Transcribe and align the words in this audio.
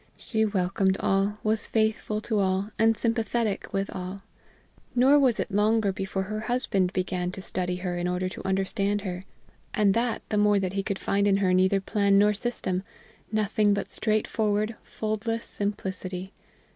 She 0.17 0.45
welcomed 0.45 0.97
all, 0.99 1.37
was 1.43 1.67
faithful 1.67 2.21
to 2.21 2.39
all, 2.39 2.71
and 2.79 2.97
sympathetic 2.97 3.71
with 3.71 3.87
all. 3.91 4.23
Nor 4.95 5.19
was 5.19 5.39
it 5.39 5.51
longer 5.51 5.93
before 5.93 6.23
her 6.23 6.39
husband 6.39 6.91
began 6.91 7.31
to 7.33 7.39
study 7.39 7.75
her 7.75 7.99
in 7.99 8.07
order 8.07 8.27
to 8.29 8.47
understand 8.47 9.01
her 9.01 9.25
and 9.75 9.93
that 9.93 10.23
the 10.29 10.37
more 10.39 10.57
that 10.57 10.73
he 10.73 10.81
could 10.81 10.97
find 10.97 11.27
in 11.27 11.37
her 11.37 11.53
neither 11.53 11.79
plan 11.79 12.17
nor 12.17 12.33
system, 12.33 12.81
nothing 13.31 13.75
but 13.75 13.91
straightforward, 13.91 14.75
foldless 14.81 15.43
simplicity. 15.43 16.33